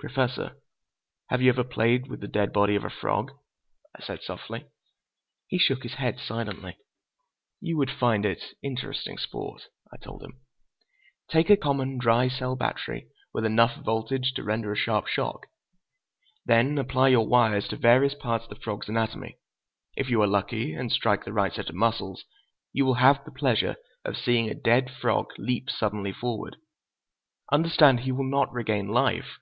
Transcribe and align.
"Professor, 0.00 0.62
have 1.28 1.42
you 1.42 1.48
ever 1.48 1.64
played 1.64 2.06
with 2.06 2.20
the 2.20 2.28
dead 2.28 2.52
body 2.52 2.76
of 2.76 2.84
a 2.84 2.88
frog?" 2.88 3.32
I 3.98 4.00
said 4.00 4.22
softly. 4.22 4.64
He 5.48 5.58
shook 5.58 5.82
his 5.82 5.94
head 5.94 6.20
silently. 6.20 6.76
"You 7.60 7.76
would 7.78 7.90
find 7.90 8.24
it 8.24 8.54
interesting 8.62 9.18
sport," 9.18 9.62
I 9.92 9.96
told 9.96 10.22
him. 10.22 10.40
"Take 11.28 11.50
a 11.50 11.56
common 11.56 11.98
dry 11.98 12.28
cell 12.28 12.54
battery 12.54 13.08
with 13.34 13.44
enough 13.44 13.74
voltage 13.84 14.34
to 14.34 14.44
render 14.44 14.70
a 14.70 14.76
sharp 14.76 15.08
shock. 15.08 15.46
Then 16.46 16.78
apply 16.78 17.08
your 17.08 17.26
wires 17.26 17.66
to 17.66 17.76
various 17.76 18.14
parts 18.14 18.44
of 18.44 18.50
the 18.50 18.62
frog's 18.62 18.88
anatomy. 18.88 19.40
If 19.96 20.08
you 20.10 20.22
are 20.22 20.28
lucky, 20.28 20.74
and 20.74 20.92
strike 20.92 21.24
the 21.24 21.32
right 21.32 21.52
set 21.52 21.70
of 21.70 21.74
muscles, 21.74 22.24
you 22.72 22.86
will 22.86 22.94
have 23.02 23.24
the 23.24 23.32
pleasure 23.32 23.74
of 24.04 24.16
seeing 24.16 24.48
a 24.48 24.54
dead 24.54 24.92
frog 24.92 25.32
leap 25.38 25.68
suddenly 25.68 26.12
forward. 26.12 26.54
Understand, 27.50 27.98
he 28.00 28.12
will 28.12 28.30
not 28.30 28.52
regain 28.52 28.86
life. 28.86 29.38